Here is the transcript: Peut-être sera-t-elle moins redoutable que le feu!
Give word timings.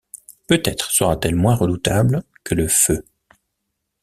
Peut-être 0.47 0.89
sera-t-elle 0.89 1.35
moins 1.35 1.53
redoutable 1.53 2.23
que 2.43 2.55
le 2.55 2.67
feu! 2.67 3.05